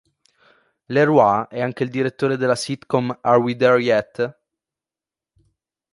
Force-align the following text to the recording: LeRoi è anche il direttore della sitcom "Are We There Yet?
LeRoi 0.87 1.45
è 1.47 1.61
anche 1.61 1.83
il 1.83 1.91
direttore 1.91 2.35
della 2.35 2.55
sitcom 2.55 3.15
"Are 3.21 3.37
We 3.37 3.55
There 3.55 3.79
Yet? 3.79 4.37